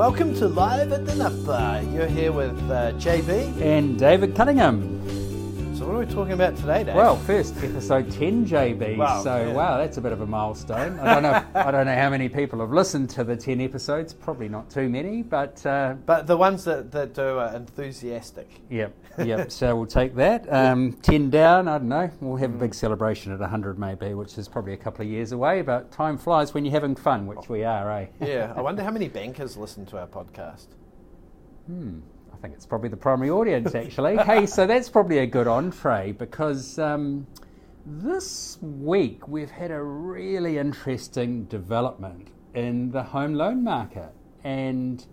[0.00, 1.82] Welcome to Live at the Nut Bar.
[1.82, 3.60] You're here with uh, JB.
[3.60, 4.98] And David Cunningham.
[5.90, 6.94] What are we talking about today, Dave?
[6.94, 8.96] Well, first episode 10 JB.
[8.96, 9.52] Wow, so, yeah.
[9.52, 11.00] wow, that's a bit of a milestone.
[11.00, 14.14] I don't know I don't know how many people have listened to the 10 episodes,
[14.14, 18.48] probably not too many, but uh, but the ones that, that do are enthusiastic.
[18.70, 19.50] yep, yep.
[19.50, 20.46] so we'll take that.
[20.52, 22.08] Um, 10 down, I don't know.
[22.20, 25.32] We'll have a big celebration at 100 maybe, which is probably a couple of years
[25.32, 28.06] away, but time flies when you're having fun, which we are, eh?
[28.20, 30.68] Yeah, I wonder how many bankers listen to our podcast.
[31.68, 34.16] I think it's probably the primary audience, actually.
[34.24, 37.26] hey, so that's probably a good entree because um,
[37.86, 44.12] this week we've had a really interesting development in the home loan market,
[44.44, 45.06] and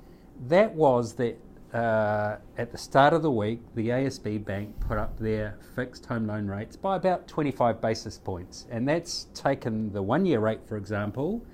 [0.48, 1.38] that was that
[1.74, 6.26] uh, at the start of the week, the ASB Bank put up their fixed home
[6.26, 10.78] loan rates by about 25 basis points, and that's taken the one year rate, for
[10.78, 11.46] example,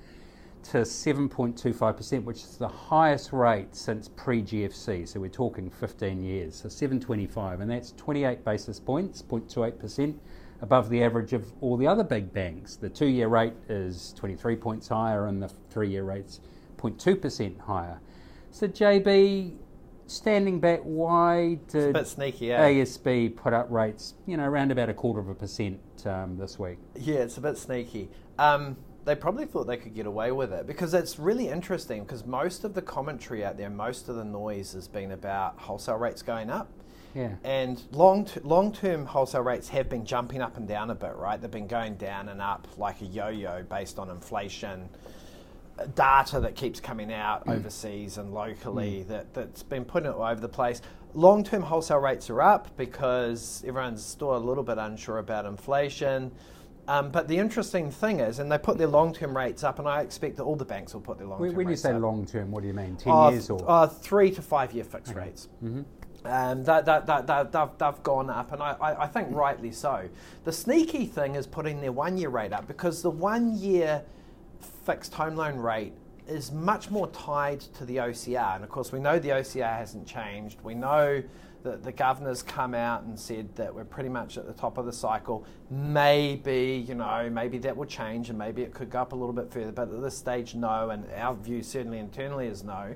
[0.64, 5.06] to 7.25%, which is the highest rate since pre GFC.
[5.06, 6.56] So we're talking 15 years.
[6.56, 10.16] So 725, and that's 28 basis points, 0.28%
[10.62, 12.76] above the average of all the other big banks.
[12.76, 16.40] The two year rate is 23 points higher, and the three year rate's
[16.78, 18.00] 0.2% higher.
[18.50, 19.56] So, JB,
[20.06, 22.58] standing back, why did bit sneaky, eh?
[22.58, 26.58] ASB put up rates, you know, around about a quarter of a percent um, this
[26.58, 26.78] week?
[26.94, 28.08] Yeah, it's a bit sneaky.
[28.38, 32.24] Um, they probably thought they could get away with it because it's really interesting because
[32.24, 36.22] most of the commentary out there, most of the noise has been about wholesale rates
[36.22, 36.70] going up.
[37.14, 37.34] Yeah.
[37.44, 41.14] And long t- long term wholesale rates have been jumping up and down a bit,
[41.14, 41.40] right?
[41.40, 44.88] They've been going down and up like a yo yo based on inflation
[45.78, 50.40] uh, data that keeps coming out overseas and locally that, that's been put all over
[50.40, 50.82] the place.
[51.14, 56.32] Long term wholesale rates are up because everyone's still a little bit unsure about inflation.
[56.86, 59.88] Um, but the interesting thing is, and they put their long term rates up, and
[59.88, 61.92] I expect that all the banks will put their long term When, when you say
[61.92, 62.02] up.
[62.02, 62.96] long term, what do you mean?
[62.96, 63.64] 10 Uh, years or?
[63.66, 65.48] uh, three to five year fixed rates.
[66.26, 69.72] Um, that, that, that, that, they've, they've gone up, and I, I, I think rightly
[69.72, 70.08] so.
[70.44, 74.02] The sneaky thing is putting their one year rate up because the one year
[74.84, 75.92] fixed home loan rate
[76.26, 78.54] is much more tied to the OCR.
[78.56, 80.58] And of course, we know the OCR hasn't changed.
[80.62, 81.22] We know
[81.64, 84.84] that the governor's come out and said that we're pretty much at the top of
[84.84, 85.44] the cycle.
[85.70, 89.32] Maybe, you know, maybe that will change and maybe it could go up a little
[89.32, 89.72] bit further.
[89.72, 90.90] But at this stage, no.
[90.90, 92.94] And our view, certainly internally, is no.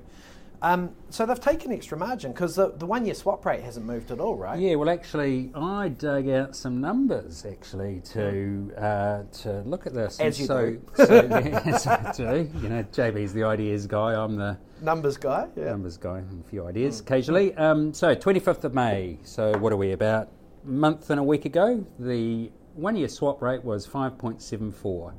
[0.61, 4.11] Um, so they've taken extra margin because the, the one year swap rate hasn't moved
[4.11, 4.59] at all, right?
[4.59, 10.19] Yeah, well, actually, I dug out some numbers actually to uh, to look at this.
[10.19, 10.81] As And you so, do.
[10.95, 11.13] so,
[11.65, 12.49] yes, I do.
[12.61, 14.13] You know, JB's the ideas guy.
[14.21, 15.65] I'm the Numbers guy, yeah.
[15.65, 16.19] numbers guy.
[16.19, 17.53] A few ideas occasionally.
[17.55, 19.17] Um, so, 25th of May.
[19.23, 20.29] So, what are we about?
[20.65, 25.13] A month and a week ago, the one-year swap rate was 5.74.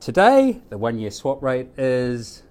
[0.00, 2.42] Today, the one-year swap rate is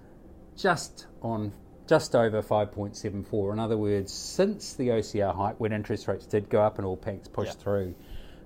[0.58, 1.54] just on
[1.90, 3.52] just over 5.74.
[3.52, 6.96] In other words, since the OCR hike, when interest rates did go up and all
[6.98, 7.64] banks pushed Yeah.
[7.64, 7.96] through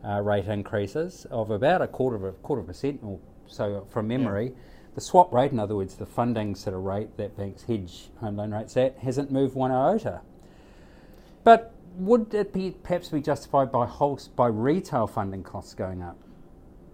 [0.05, 3.85] uh, rate increases of about a quarter of a quarter of a percent, or so
[3.89, 4.53] from memory,
[4.95, 8.37] the swap rate, in other words, the funding sort of rate that banks hedge home
[8.37, 10.21] loan rates at, hasn't moved one iota.
[11.43, 16.17] But would it be perhaps be justified by wholes, by retail funding costs going up?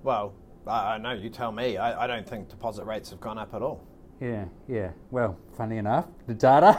[0.01, 0.33] Well,
[0.65, 1.77] I, I know, you tell me.
[1.77, 3.85] I, I don't think deposit rates have gone up at all.
[4.19, 4.91] Yeah, yeah.
[5.11, 6.75] Well, funny enough, the data.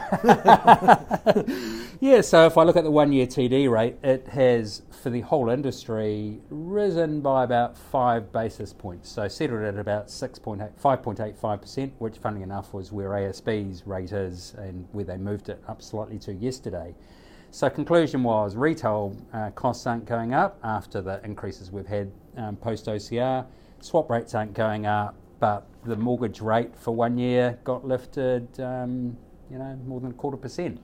[1.99, 5.21] yeah, so if I look at the one year TD rate, it has, for the
[5.21, 9.09] whole industry, risen by about five basis points.
[9.09, 14.87] So settled at about 6.8, 5.85%, which, funny enough, was where ASB's rate is and
[14.91, 16.93] where they moved it up slightly to yesterday.
[17.49, 22.55] So, conclusion was retail uh, costs aren't going up after the increases we've had um,
[22.55, 23.45] post OCR.
[23.81, 29.17] Swap rates aren't going up, but the mortgage rate for one year got lifted, um,
[29.49, 30.79] you know, more than a quarter percent.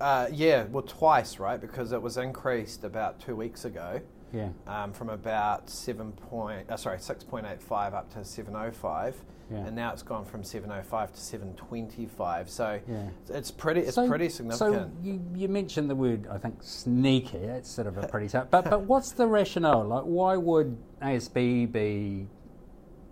[0.00, 1.60] Uh, yeah, well, twice, right?
[1.60, 4.00] Because it was increased about two weeks ago
[4.32, 4.48] Yeah.
[4.66, 8.70] um, from about seven point, uh, sorry, six point eight five up to seven oh
[8.70, 9.14] five,
[9.50, 12.48] and now it's gone from seven oh five to seven twenty five.
[12.48, 13.08] So Yeah.
[13.28, 17.38] it's pretty, it's So- pretty So you, you mentioned the word, I think, sneaky.
[17.38, 18.48] It's sort of a pretty tough.
[18.50, 19.84] But but what's the rationale?
[19.84, 22.26] Like, why would ASB be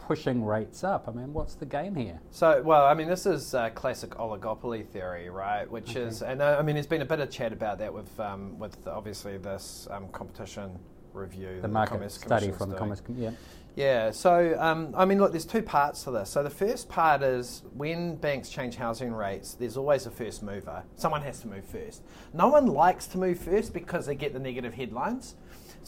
[0.09, 1.07] pushing rates up?
[1.07, 2.19] I mean, what's the game here?
[2.31, 5.71] So, well, I mean, this is uh, classic oligopoly theory, right?
[5.71, 8.19] Which is, and uh, I mean, there's been a bit of chat about that with,
[8.19, 10.79] um, with obviously this um, competition
[11.13, 11.61] review.
[11.61, 12.77] The market Commerce study from the.
[12.77, 13.03] Commerce.
[13.03, 13.33] Com- Yeah.
[13.77, 16.31] Yeah, so um, I mean, look, there's two parts to this.
[16.31, 20.83] So the first part is when banks change housing rates, there's always a first mover.
[20.97, 22.03] Someone has to move first.
[22.33, 25.37] No one likes to move first because they get the negative headlines.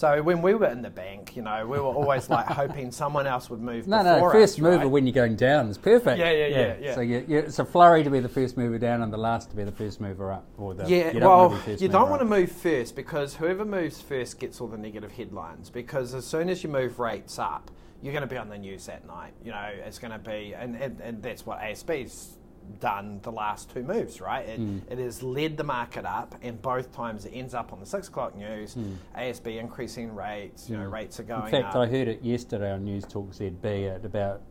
[0.01, 3.27] So when we were in the bank, you know, we were always like hoping someone
[3.27, 3.87] else would move.
[3.87, 4.87] No, no, first us, mover right?
[4.87, 6.19] when you're going down is perfect.
[6.19, 6.95] Yeah, yeah, yeah, yeah.
[6.95, 9.51] So you, you, it's a flurry to be the first mover down and the last
[9.51, 10.47] to be the first mover up.
[10.57, 14.01] Or the, Yeah, you don't well, you don't want to move first because whoever moves
[14.01, 15.69] first gets all the negative headlines.
[15.69, 17.71] Because as soon as you move rates up,
[18.01, 19.35] you're going to be on the news that night.
[19.45, 22.39] You know, it's going to be, and, and, and that's what ASB's
[22.79, 24.49] done the last two moves, right?
[24.49, 24.79] It, Hmm.
[24.89, 28.09] it has led the market up, and both times it ends up on the six
[28.09, 28.77] o'clock news.
[29.17, 31.47] ASB increasing rates, you know, rates are going Hmm.
[31.47, 31.83] In fact, up.
[31.83, 34.43] I heard it yesterday on News Talk ZB at about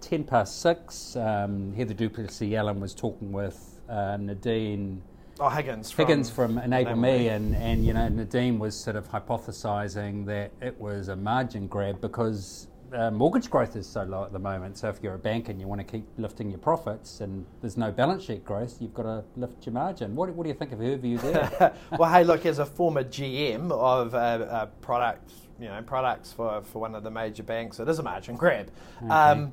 [0.00, 1.16] 10 past 6.
[1.16, 5.02] Um, Heather du Plessis-Allen was talking with uh, Nadine
[5.40, 5.90] oh, Higgins.
[5.90, 7.28] From, Higgins from Enable Enable Me, Me.
[7.28, 12.00] and, and you know Nadine was sort of hypothesising that it was a margin grab
[12.00, 14.78] because uh, mortgage growth is so low at the moment.
[14.78, 17.76] So if you're a bank and you want to keep lifting your profits, and there's
[17.76, 20.14] no balance sheet growth, you've got to lift your margin.
[20.14, 21.74] What, what do you think of her view there?
[21.98, 26.62] well, hey, look, as a former GM of uh, uh, products, you know, products for,
[26.62, 28.70] for one of the major banks, it is a margin grab.
[29.08, 29.52] Um,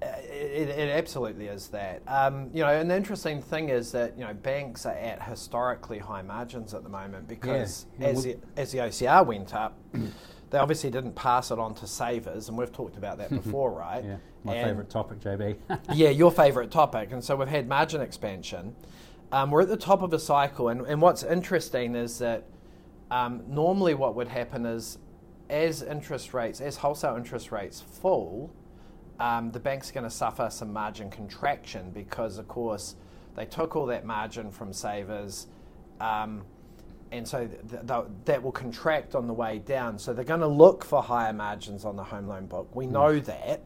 [0.00, 2.02] it, it absolutely is that.
[2.06, 5.98] Um, you know, and the interesting thing is that you know banks are at historically
[5.98, 8.08] high margins at the moment because Yeah.
[8.08, 9.76] as the, as the OCR went up,
[10.50, 14.04] they obviously didn't pass it on to savers, and we've talked about that before, right?
[14.04, 15.56] yeah, my And- favourite topic, JB.
[15.94, 17.12] yeah, your favourite topic.
[17.12, 18.74] And so we've had margin expansion.
[19.30, 22.44] Um, we're at the top of a cycle, and, and what's interesting is that
[23.10, 24.98] um, normally what would happen is
[25.50, 28.50] as interest rates, as wholesale interest rates fall,
[29.20, 32.94] um, the bank's going to suffer some margin contraction because, of course,
[33.34, 35.46] they took all that margin from savers.
[36.00, 36.44] Um,
[37.12, 39.98] and so th- th- that will contract on the way down.
[39.98, 42.74] So they're going to look for higher margins on the home loan book.
[42.74, 42.92] We mm.
[42.92, 43.62] know that.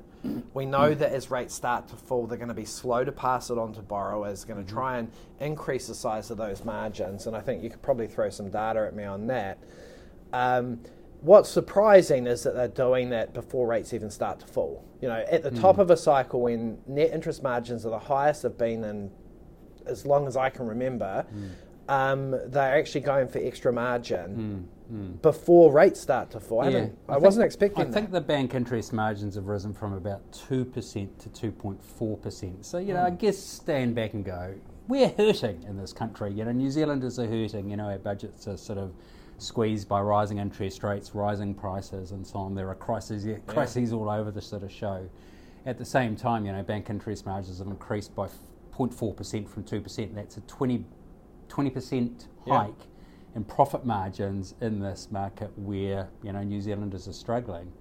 [0.55, 0.99] We know mm.
[0.99, 3.73] that as rates start to fall, they're going to be slow to pass it on
[3.75, 4.79] to borrowers, going to mm-hmm.
[4.79, 5.11] try and
[5.41, 7.27] increase the size of those margins.
[7.27, 9.59] And I think you could probably throw some data at me on that.
[10.33, 10.81] Um,
[11.21, 14.85] what's surprising is that they're doing that before rates even start to fall.
[15.01, 15.61] You know, at the mm.
[15.61, 19.11] top of a cycle when net interest margins are the highest they've been in
[19.87, 21.27] as long as I can remember,
[21.89, 24.69] um, they're actually going for extra margin
[25.23, 26.61] before rates start to fall.
[26.61, 28.21] I, haven't- I think- wasn't expecting I think that.
[28.21, 32.65] the bank interest margins have risen from about 2% to 2.4%.
[32.65, 33.17] So, you know, I Hmm.
[33.17, 34.55] guess stand back and go,
[34.89, 36.33] we're hurting in this country.
[36.33, 37.71] You know, New Zealanders are hurting.
[37.71, 38.93] You know, our budgets are sort of
[39.39, 42.55] squeezed by rising interest rates, rising prices, and so on.
[42.55, 45.09] There are crises, yeah, crises all over the sort of show.
[45.65, 48.29] At the same time, you know, bank interest margins have increased by
[48.77, 50.15] 0.4% from 2%.
[50.15, 50.85] That's a 20,
[51.57, 52.59] 20% Yeah.
[52.65, 52.87] hike
[53.35, 57.73] in profit margins in this market where you know New Zealanders are struggling.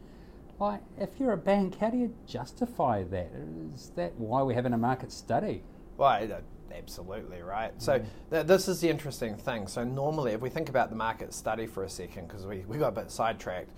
[0.60, 3.32] Like, if you're a bank, how do you justify that?
[3.74, 5.64] Is that why we're having a market study?
[5.98, 6.28] Well,
[6.72, 7.74] absolutely right.
[7.82, 9.68] So th- this is the interesting thing.
[9.68, 12.78] So normally, if we think about the market study for a second, because we, we
[12.78, 13.72] got a bit sidetracked,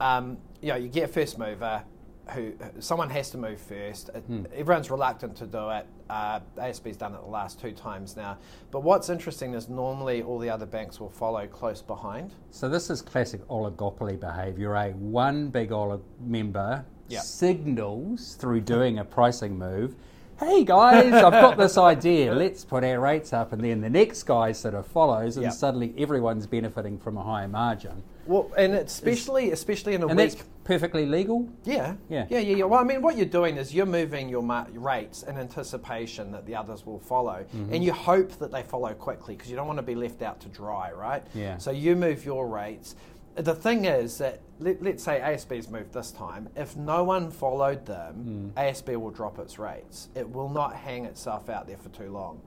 [0.00, 1.82] um, you know, you get a first mover.
[2.30, 4.08] Who someone has to move first.
[4.14, 4.24] It-
[4.54, 5.86] Everyone's reluctant to do it.
[6.08, 8.38] Uh, ASB's done it the last two times now.
[8.70, 12.30] But what's interesting is normally all the other banks will follow close behind.
[12.50, 14.74] So this is classic oligopoly behaviour.
[14.76, 17.20] A one big olig member Yeah.
[17.20, 19.96] signals through doing a pricing move.
[20.38, 22.32] Hey guys, I've got this idea.
[22.34, 25.50] Let's put our rates up, and then the next guy sort of follows, and Yeah.
[25.50, 28.02] suddenly everyone's benefiting from a higher margin.
[28.26, 30.30] Well, and especially especially in a And week.
[30.32, 31.48] that's perfectly legal.
[31.64, 31.94] Yeah.
[32.08, 32.26] Yeah.
[32.30, 32.64] Yeah, yeah, yeah.
[32.64, 36.46] Well, I mean, what you're doing is you're moving your mar- rates in anticipation that
[36.46, 37.44] the others will follow.
[37.54, 37.74] Mm-hmm.
[37.74, 40.40] And you hope that they follow quickly because you don't want to be left out
[40.40, 41.22] to dry, right?
[41.34, 41.58] Yeah.
[41.58, 42.94] So you move your rates.
[43.34, 46.48] The thing is that, let, let's say ASB's moved this time.
[46.54, 48.62] If no one followed them, Mm.
[48.62, 50.10] ASB will drop its rates.
[50.14, 52.40] It will not hang itself out there for too long.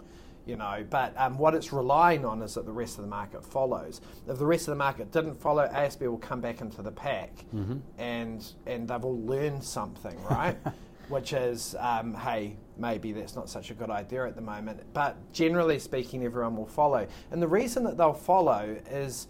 [0.46, 3.44] You know, but um, what it's relying on is that the rest of the market
[3.44, 4.00] follows.
[4.28, 7.32] If the rest of the market didn't follow, ASB will come back into the pack,
[7.54, 7.78] Mm-hmm.
[7.98, 10.56] and and they've all learned something, right?
[11.10, 14.82] Which is, um, hey, maybe that's not such a good idea at the moment.
[14.94, 19.28] But generally speaking, everyone will follow, and the reason that they'll follow is,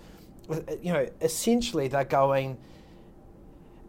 [0.82, 2.58] you know, essentially they're going.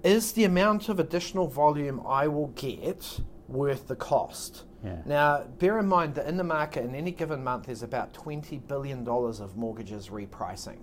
[0.04, 3.18] Is the amount of additional volume I will get
[3.48, 4.62] worth the cost?
[4.86, 5.02] Yeah.
[5.04, 8.66] Now, bear in mind that in the market, in any given month, there's about $20
[8.68, 10.78] billion of mortgages repricing.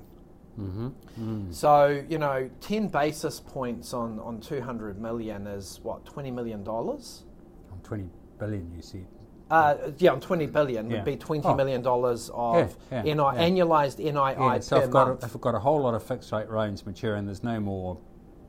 [0.60, 1.52] Mm-hmm.
[1.52, 6.68] So, you know, 10 basis points on, on 200 million is what, $20 million?
[6.68, 7.00] On
[7.84, 9.06] 20 billion, you said.
[9.50, 10.98] Uh, yeah, on 20 billion Yeah.
[10.98, 11.56] would be $20 Oh.
[11.56, 15.24] million dollars of Yeah, yeah, NI, annualized NII so per I've got, month.
[15.24, 17.98] a, if I've got a whole lot of fixed rate loans maturing, there's no more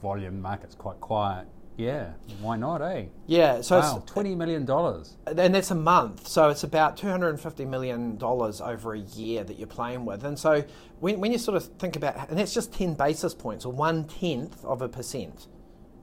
[0.03, 1.47] volume, the market's quite quiet.
[1.77, 3.07] Yeah, why not, eh?
[3.27, 6.29] Yeah, so wow, twenty million dollars, and that's a month.
[6.29, 10.05] So it's about two hundred and fifty million dollars over a year that you're playing
[10.05, 10.25] with.
[10.25, 10.65] And so
[11.01, 14.05] when, when you sort of think about, and that's just ten basis points or one
[14.05, 15.49] tenth of a percent.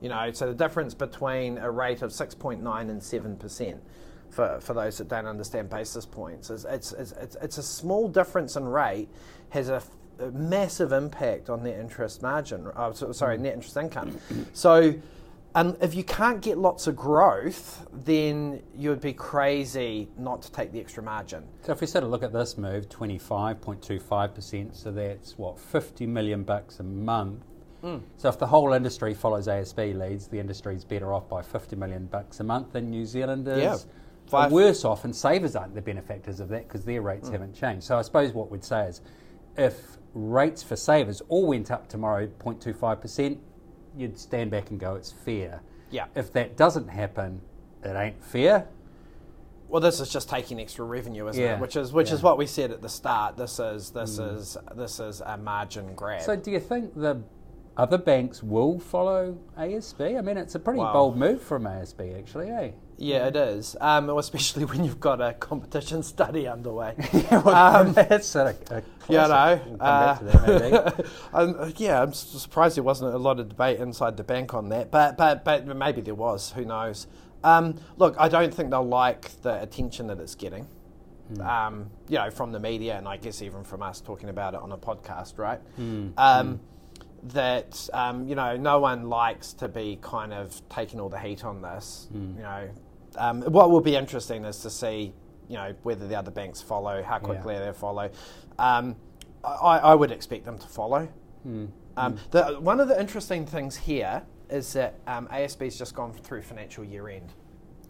[0.00, 3.82] You know, so the difference between a rate of six point nine and seven percent.
[4.30, 8.08] For, for those that don't understand basis points, is it's, it's, it's, it's a small
[8.08, 9.10] difference in rate
[9.50, 9.82] has a
[10.32, 12.66] massive impact on net interest margin.
[12.74, 14.18] Uh, sorry, net interest income.
[14.54, 14.94] So,
[15.54, 20.52] um, if you can't get lots of growth, then you would be crazy not to
[20.52, 21.44] take the extra margin.
[21.62, 24.90] So, if we sort of look at this move, twenty-five point two five percent, so
[24.90, 27.44] that's what fifty million bucks a month.
[27.82, 28.00] Mm.
[28.16, 31.76] So, if the whole industry follows ASB leads, the industry is better off by fifty
[31.76, 33.58] million bucks a month than New Zealand is.
[33.58, 33.76] Yeah.
[34.28, 34.52] Five.
[34.52, 37.32] worse off, and savers aren't the benefactors of that because their rates mm.
[37.32, 37.84] haven't changed.
[37.84, 39.02] So, I suppose what we'd say is,
[39.58, 43.38] if rates for savers all went up tomorrow 0.25%,
[43.96, 45.60] you'd stand back and go, it's fair.
[45.90, 46.06] Yeah.
[46.14, 47.40] If that doesn't happen,
[47.84, 48.66] it ain't fair.
[49.68, 51.54] Well, this is just taking extra revenue, isn't yeah.
[51.54, 51.60] it?
[51.60, 52.14] Which is which yeah.
[52.14, 53.38] is what we said at the start.
[53.38, 54.36] This is this mm.
[54.36, 56.20] is this is a margin grab.
[56.20, 57.22] So, do you think the
[57.76, 60.18] other banks will follow ASB?
[60.18, 62.72] I mean, it's a pretty well, bold move from ASB, actually, eh?
[62.98, 66.94] Yeah, it is, um, especially when you've got a competition study underway.
[67.12, 69.60] yeah, well, um, that's a, a yeah, no.
[69.66, 74.24] We'll uh, that, um, yeah, I'm surprised there wasn't a lot of debate inside the
[74.24, 76.52] bank on that, but but but maybe there was.
[76.52, 77.06] Who knows?
[77.44, 80.68] Um, look, I don't think they'll like the attention that it's getting.
[81.34, 81.46] Mm.
[81.46, 84.60] Um, you know, from the media, and I guess even from us talking about it
[84.60, 85.60] on a podcast, right?
[85.78, 86.12] Mm.
[87.24, 87.32] Mm.
[87.32, 91.62] That you know, no one likes to be kind of taking all the heat on
[91.62, 92.08] this.
[92.10, 92.36] Hmm.
[92.36, 92.68] You know,
[93.16, 95.12] um, what will be interesting is to see,
[95.48, 97.66] you know, whether the other banks follow, how quickly yeah.
[97.66, 98.10] they follow.
[98.58, 98.96] Um,
[99.44, 101.08] I, I, would expect them to follow.
[101.46, 101.68] Mm.
[101.96, 102.30] Um, mm.
[102.30, 106.84] The, one of the interesting things here is that um, ASB's just gone through financial
[106.84, 107.32] year end.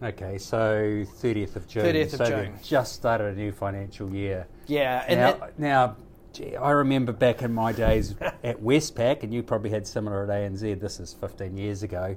[0.02, 1.84] Okay, so 30th of June.
[1.84, 2.54] 30th of so June.
[2.62, 4.46] Just started a new financial year.
[4.66, 5.04] Yeah.
[5.08, 5.96] now, it, now
[6.32, 10.28] gee, I remember back in my days at Westpac, and you probably had similar at
[10.30, 12.16] ANZ, this is 15 years ago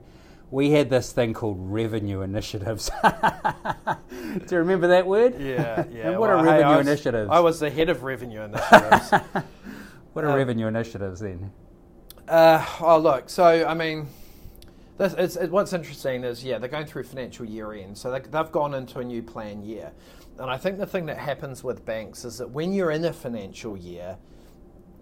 [0.52, 2.90] we had this thing called revenue initiatives.
[3.04, 5.40] Do you remember that word?
[5.40, 6.10] Yeah, yeah.
[6.10, 7.30] and what well, are revenue hey, I was, initiatives?
[7.32, 9.12] I was the head of revenue initiatives.
[10.14, 11.52] what are um, revenue initiatives then?
[12.28, 13.30] Uh, oh, look.
[13.30, 14.08] So, I mean,
[14.98, 18.52] this, it, what's interesting is, yeah, they're going through financial year end, so they, they've
[18.52, 19.92] gone into a new plan year.
[20.38, 23.14] And I think the thing that happens with banks is that when you're in a
[23.14, 24.18] financial year,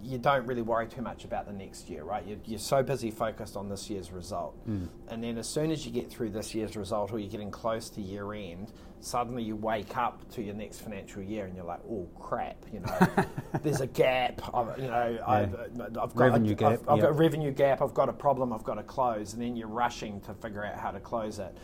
[0.04, 2.26] you don't really worry too much about the next year, right?
[2.26, 4.56] You're, you're so busy focused on this year's result.
[4.68, 4.88] Mm.
[5.10, 7.90] And then as soon as you get through this year's result or you're getting close
[7.92, 11.82] to year end, suddenly you wake up to your next financial year and you're like,
[11.90, 13.26] oh crap, you know,
[13.64, 14.42] there's a gap.
[14.54, 15.28] I've, you know, yeah.
[15.28, 16.72] I've, I've, got revenue a, gap.
[16.72, 17.82] I've, I've got a revenue gap.
[17.82, 18.54] I've got a problem.
[18.54, 21.58] I've got to close, and then you're rushing to figure out how to close it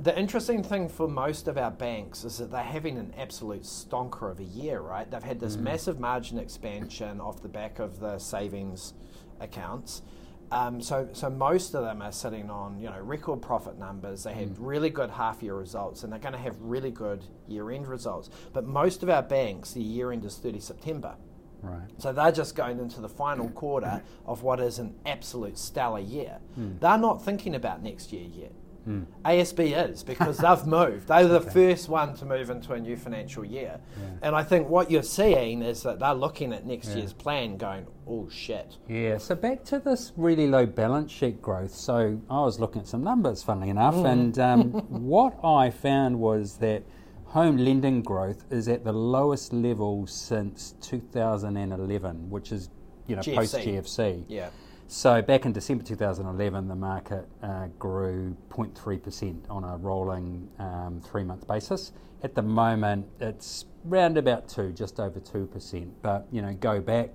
[0.00, 4.30] the interesting thing for most of our banks is that they're having an absolute stonker
[4.30, 5.10] of a year, right?
[5.10, 5.62] They've had this mm.
[5.62, 8.94] massive margin expansion off the back of the savings
[9.40, 10.02] accounts.
[10.50, 14.22] Um, so, so most of them are sitting on you know record profit numbers.
[14.22, 14.56] They had mm.
[14.58, 18.30] really good half year results, and they're going to have really good year end results.
[18.52, 21.16] But most of our banks, the year end is 30 September.
[21.60, 21.88] Right.
[21.98, 26.38] So they're just going into the final quarter of what is an absolute stellar year.
[26.58, 26.78] Mm.
[26.78, 28.52] They're not thinking about next year yet.
[28.88, 29.06] Mm.
[29.24, 31.08] ASB is because they've moved.
[31.08, 31.50] They're the okay.
[31.50, 33.80] first one to move into a new financial year.
[34.00, 34.08] Yeah.
[34.22, 36.96] And I think what you're seeing is that they're looking at next yeah.
[36.96, 38.76] year's plan going, oh shit.
[38.88, 41.74] Yeah, so back to this really low balance sheet growth.
[41.74, 44.10] So I was looking at some numbers, funnily enough, mm.
[44.10, 46.82] and um, what I found was that
[47.26, 52.70] home lending growth is at the lowest level since 2011, which is
[53.06, 54.24] you know post GFC.
[54.28, 54.48] Yeah.
[54.90, 61.46] So back in December 2011, the market uh, grew 0.3% on a rolling um, three-month
[61.46, 61.92] basis.
[62.22, 65.92] At the moment, it's round about two, just over two percent.
[66.00, 67.10] But you know, go back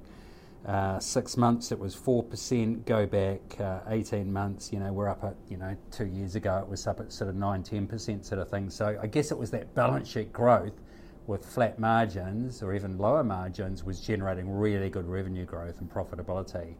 [0.68, 2.86] uh, six months, it was four percent.
[2.86, 6.60] Go back uh, 18 months, you know, we're up at you know two years ago,
[6.60, 8.70] it was up at sort of nine, 10 percent sort of thing.
[8.70, 10.80] So I guess it was that balance sheet growth
[11.26, 16.76] with flat margins or even lower margins was generating really good revenue growth and profitability.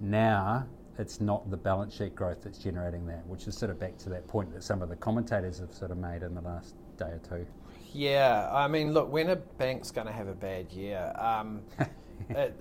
[0.00, 0.66] Now
[0.98, 4.08] it's not the balance sheet growth that's generating that, which is sort of back to
[4.10, 7.06] that point that some of the commentators have sort of made in the last day
[7.06, 7.46] or two.
[7.92, 11.10] Yeah, I mean, look, when a bank's going to have a bad year,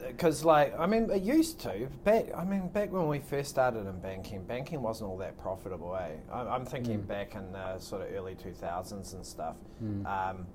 [0.08, 2.27] because um, like I mean, it used to back.
[2.36, 5.96] I mean, back when we first started in banking, banking wasn't all that profitable.
[5.96, 6.15] Eh?
[6.32, 7.08] I, am thinking mm.
[7.08, 9.58] back in the sort of early 2000s and stuff.
[9.84, 10.06] Mm.
[10.06, 10.48] Um,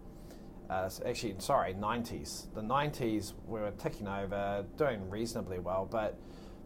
[0.70, 2.46] uh, actually, sorry, 90s.
[2.54, 6.18] The 90s we were ticking over, doing reasonably well, but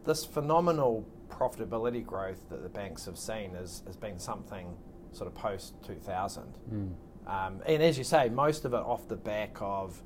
[0.07, 4.75] this phenomenal profitability growth that the banks have seen has, has been something
[5.11, 6.43] sort of post 2000.
[6.73, 6.93] Mm.
[7.27, 10.01] Um, and as you say, most of it off the back of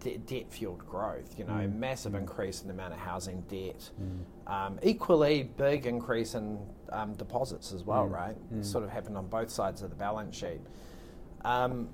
[0.00, 1.76] de- debt fueled growth, you know, Mm.
[1.78, 2.20] massive Mm.
[2.20, 3.90] increase in the amount of housing debt.
[4.00, 4.50] Mm.
[4.50, 6.58] Um, equally big increase in
[6.90, 8.12] um, deposits as well, Mm.
[8.12, 8.52] right?
[8.54, 8.60] Mm.
[8.60, 10.60] It sort of happened on both sides of the balance sheet.
[11.44, 11.88] Um,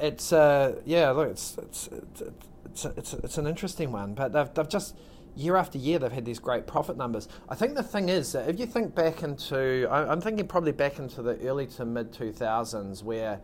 [0.00, 2.22] it's uh, yeah, look, it's it's it's
[2.66, 4.96] it's, it's, it's an interesting one, but they've, they've just
[5.36, 7.28] year after year they've had these great profit numbers.
[7.48, 10.98] I think the thing is that if you think back into, I'm thinking probably back
[10.98, 13.40] into the early to mid 2000s where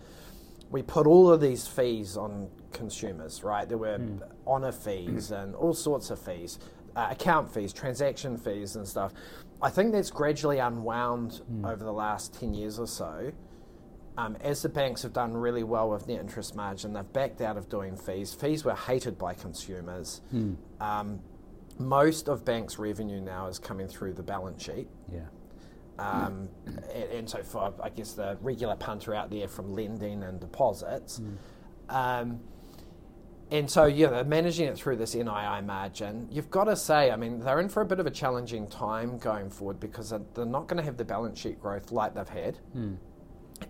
[0.70, 3.68] we put all of these fees on consumers, right?
[3.68, 4.20] There were Mm.
[4.46, 6.58] honour fees and all sorts of fees,
[6.94, 9.12] uh, account fees, transaction fees, and stuff.
[9.60, 11.68] I think that's gradually unwound Mm.
[11.72, 13.32] over the last 10 years or so.
[14.16, 17.56] Um, as the banks have done really well with net interest margin, they've backed out
[17.56, 18.32] of doing fees.
[18.34, 20.20] Fees were hated by consumers.
[20.32, 20.56] Mm.
[20.80, 21.20] Um,
[21.80, 24.88] most of banks' revenue now is coming through the balance sheet.
[25.12, 25.20] Yeah.
[25.98, 26.48] Um,
[26.94, 31.20] and, and so for, I guess, the regular punter out there from lending and deposits.
[31.20, 31.36] Mm.
[31.94, 32.40] Um,
[33.50, 36.28] and so, yeah, they're managing it through this NII margin.
[36.30, 39.18] You've got to say, I mean, they're in for a bit of a challenging time
[39.18, 42.28] going forward because they're- they're not going to have the balance sheet growth like they've
[42.28, 42.58] had.
[42.76, 42.96] Mm.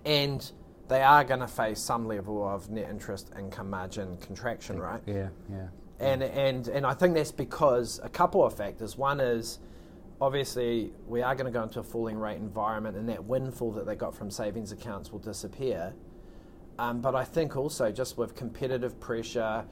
[0.04, 0.52] And
[0.88, 5.00] they are going to face some level of net interest income margin contraction, right?
[5.06, 5.28] Yeah.
[5.50, 5.68] Yeah.
[6.00, 8.96] And, and, and I think that's because a couple of factors.
[8.96, 9.58] One is
[10.20, 13.86] obviously we are going to go into a falling rate environment, and that windfall that
[13.86, 15.92] they got from savings accounts will disappear.
[16.78, 19.64] Um, but I think also just with competitive pressure,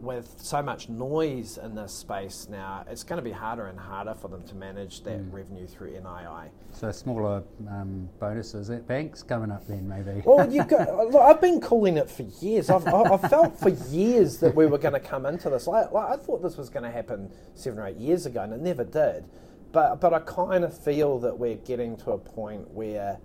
[0.00, 4.14] with so much noise in this space now, it's going to be harder and harder
[4.14, 5.32] for them to manage that Mm.
[5.32, 6.48] revenue through NII.
[6.72, 10.22] So smaller um, bonuses at banks coming up then maybe.
[10.26, 12.68] Well, you go, look, I've been calling it for years.
[12.70, 15.66] I've, I- I've felt for years that we were going to come into this.
[15.66, 18.52] Like, like, I thought this was going to happen seven or eight years ago, and
[18.52, 19.24] it never did.
[19.72, 23.18] But but I kind of feel that we're getting to a point where,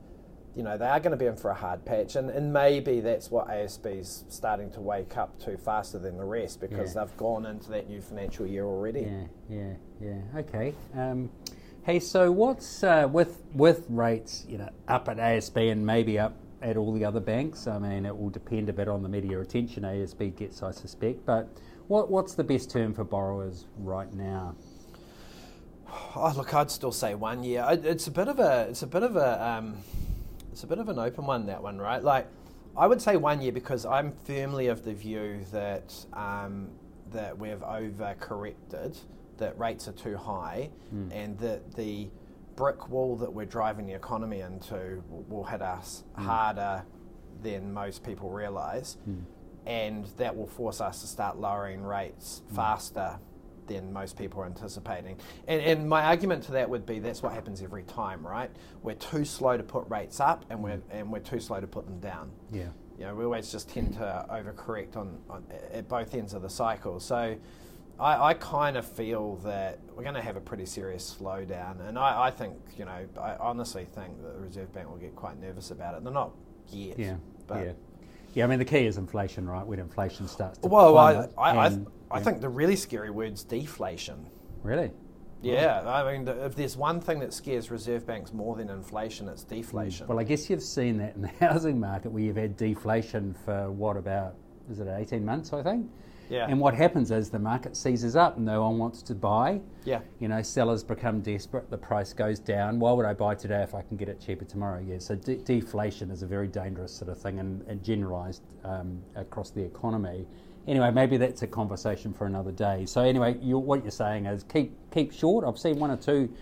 [0.56, 3.00] you know, they are going to be in for a hard patch, and, and maybe
[3.00, 7.06] that's what ASB's starting to wake up to faster than the rest because Yeah.
[7.06, 9.02] they've gone into that new financial year already.
[9.02, 10.40] Yeah, yeah, yeah.
[10.40, 10.74] Okay.
[10.94, 11.30] Um,
[11.84, 16.36] hey, so what's uh, with with rates, you know, up at ASB and maybe up
[16.62, 17.66] at all the other banks?
[17.68, 21.26] I mean, it will depend a bit on the media attention ASB gets, I suspect.
[21.26, 21.48] But
[21.88, 24.56] what what's the best term for borrowers right now?
[26.16, 27.66] Oh, look, I'd still say one year.
[27.70, 29.76] It's a bit of a, it's a bit of a, um,
[30.52, 32.04] it's a bit of an open one that one, right?
[32.04, 32.28] Like,
[32.78, 36.70] I would say one year because I'm firmly of the view that um,
[37.12, 38.98] that we've overcorrected,
[39.38, 41.10] that rates are too high, Mm.
[41.12, 42.10] and that the
[42.56, 46.84] brick wall that we're driving the economy into will, hit us harder
[47.42, 49.24] than most people realise Mm.
[49.66, 53.20] and that will force us to start lowering rates faster
[53.74, 55.18] than most people are anticipating.
[55.48, 58.52] And, and my argument to that would be that's what happens every time, right?
[58.84, 60.82] We're too slow to put rates up, and we're mm.
[60.92, 62.32] and we're too slow to put them down.
[62.52, 62.70] Yeah.
[62.98, 66.50] You know, we always just tend to overcorrect on, on at both ends of the
[66.50, 67.00] cycle.
[67.00, 67.38] So.
[68.00, 72.00] I, I kind of feel that we're going to have a pretty serious slowdown, and
[72.00, 75.40] I, I think, you know, I honestly think that the Reserve Bank will get quite
[75.40, 76.04] nervous about it.
[76.04, 76.32] They're not
[76.72, 77.18] yet, Yeah.
[77.46, 77.72] but yeah.
[78.34, 78.46] Yeah.
[78.46, 79.66] I mean, the key is inflation, right?
[79.66, 82.24] When inflation starts to Well, I, I, I, and- I yeah.
[82.24, 84.28] think the really scary word's deflation.
[84.64, 84.92] really.
[85.44, 89.28] Yeah, I mean, the, if there's one thing that scares reserve banks more than inflation,
[89.28, 90.06] it's deflation.
[90.06, 93.72] Well, I guess you've seen that in the housing market where you've had deflation for
[93.72, 94.36] what about
[94.70, 95.90] is it 18 months, I think?
[96.32, 99.60] Yeah, And what happens is the market seizes up, no one wants to buy.
[99.84, 102.80] yeah, You know, sellers become desperate, the price goes down.
[102.80, 104.80] Why would I buy today if I can get it cheaper tomorrow?
[104.80, 109.02] Yeah, so de- deflation is a very dangerous sort of thing and, and generalised um,
[109.16, 110.26] across the economy.
[110.68, 112.86] Anyway, maybe that's a conversation for another day.
[112.86, 115.44] So anyway, you, what you're saying is keep keep short.
[115.44, 116.34] I've seen one or two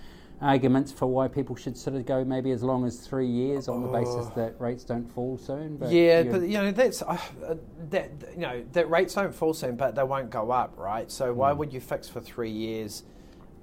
[0.41, 3.82] arguments for why people should sort of go maybe as long as three years on
[3.82, 4.32] the basis Oh.
[4.36, 5.78] that rates don't fall soon.
[5.78, 7.17] But yeah, but you know that's uh,
[7.89, 11.12] that you know that rates don't fall soon, but they won't go up, right?
[11.12, 11.58] So why Mm.
[11.58, 13.04] would you fix for three years?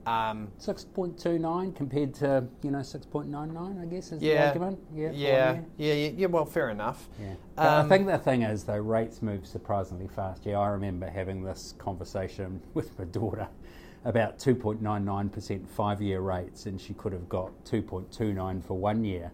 [0.07, 4.47] Um, 6.29 compared to, you know, 6.99, I guess is the Yeah.
[4.47, 4.79] argument.
[4.95, 6.27] Yeah, yeah, yeah, yeah, yeah.
[6.29, 7.09] Well, fair enough.
[7.21, 7.35] Yeah.
[7.57, 10.47] But I Um, think the thing is, though, rates move surprisingly fast.
[10.47, 13.49] Yeah, I remember having this conversation with my daughter
[14.07, 19.33] about 2.99% five year rates, and she could have got 2.29 for one year.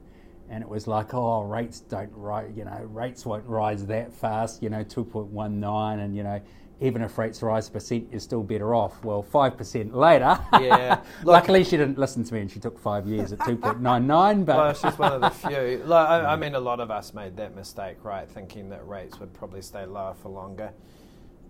[0.49, 4.63] And it was like, oh, rates don't rise, you know, rates won't rise that fast,
[4.63, 6.41] you know, 2.19, and, you know,
[6.81, 9.05] even if rates rise a percent, you're still better off.
[9.05, 10.39] Well, 5% later.
[10.61, 11.01] Yeah.
[11.23, 14.57] Look- Luckily, she didn't listen to me and she took five years at 2.99, but.
[14.57, 15.83] Well, she's one of the few.
[15.87, 18.29] Like, I, I mean, a lot of us made that mistake, right?
[18.29, 20.73] Thinking that rates would probably stay lower for longer.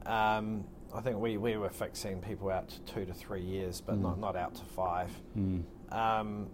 [0.04, 3.98] Um, I think we, we were fixing people out to two to three years, but
[3.98, 5.10] not, not out to five.
[5.38, 5.62] Mm.
[5.90, 6.48] Um,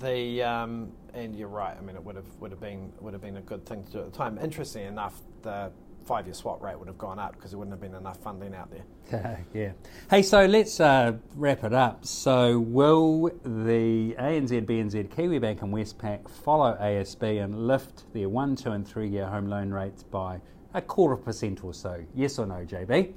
[0.00, 1.76] the um, and you're right.
[1.76, 3.92] I mean, it would have would have been would have been a good thing to
[3.92, 4.38] do at the time.
[4.38, 5.70] Interesting enough, the
[6.08, 8.70] five-year swap rate would have gone up because there wouldn't have been enough funding out
[8.70, 9.44] there.
[9.54, 9.72] yeah.
[10.08, 12.06] Hey, so let's uh, wrap it up.
[12.06, 18.70] So, will the ANZ, BNZ, Kiwibank, and Westpac follow ASB and lift their one, two,
[18.70, 20.40] and three-year home loan rates by
[20.72, 22.02] a quarter percent or so?
[22.14, 23.12] Yes or no, JB?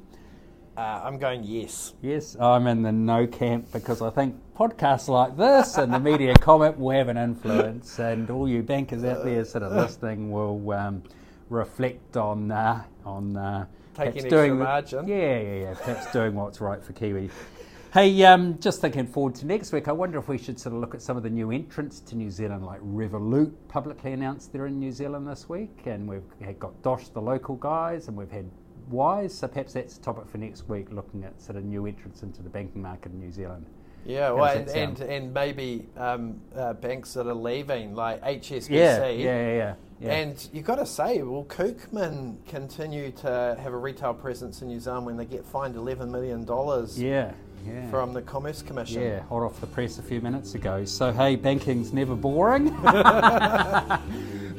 [0.77, 1.93] Uh, I'm going yes.
[2.01, 6.33] Yes, I'm in the no camp because I think podcasts like this and the media
[6.39, 10.71] comment will have an influence, and all you bankers out there sort of listening will
[10.71, 11.03] um,
[11.49, 15.07] reflect on uh, on uh, Taking doing margin.
[15.07, 15.73] Yeah, yeah, yeah.
[15.73, 17.29] Perhaps doing what's right for Kiwi.
[17.93, 20.79] Hey, um, just thinking forward to next week, I wonder if we should sort of
[20.79, 24.67] look at some of the new entrants to New Zealand, like Revolut publicly announced they're
[24.67, 26.23] in New Zealand this week, and we've
[26.57, 28.49] got Dosh, the local guys, and we've had
[28.91, 29.33] Wise.
[29.33, 32.41] So perhaps that's a topic for next week, looking at sort of new entrants into
[32.41, 33.65] the banking market in New Zealand.
[34.05, 38.69] Yeah, well, and, and, and maybe um, uh, banks that are leaving, like HSBC.
[38.69, 39.75] Yeah, yeah, yeah.
[39.99, 40.11] yeah.
[40.11, 44.79] And you've got to say, will Kookmin continue to have a retail presence in New
[44.79, 46.47] Zealand when they get fined $11 million?
[46.95, 47.33] Yeah.
[47.63, 47.89] Yeah.
[47.91, 49.03] From the Commerce Commission.
[49.03, 50.83] Yeah, hot off the press a few minutes ago.
[50.83, 52.69] So, hey, banking's never boring.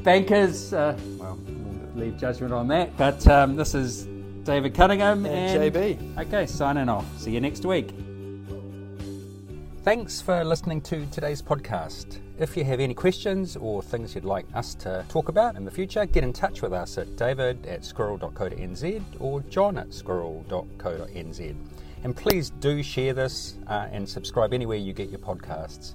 [0.04, 2.96] Bankers, uh, well, we'll leave judgment on that.
[2.96, 4.06] But um, this is
[4.44, 6.18] David Cunningham and, and JB.
[6.26, 7.06] Okay, signing off.
[7.18, 7.94] See you next week.
[9.82, 12.20] Thanks for listening to today's podcast.
[12.38, 15.70] If you have any questions or things you'd like us to talk about in the
[15.70, 21.56] future, get in touch with us at david at squirrel.co.nz or john at squirrel.co.nz.
[22.04, 25.94] And please do share this uh, and subscribe anywhere you get your podcasts.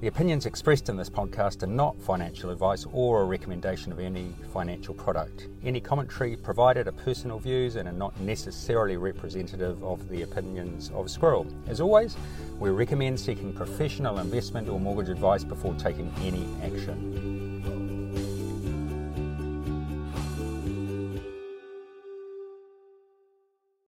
[0.00, 4.32] The opinions expressed in this podcast are not financial advice or a recommendation of any
[4.50, 5.48] financial product.
[5.62, 11.10] Any commentary provided are personal views and are not necessarily representative of the opinions of
[11.10, 11.46] Squirrel.
[11.66, 12.16] As always,
[12.58, 17.29] we recommend seeking professional investment or mortgage advice before taking any action.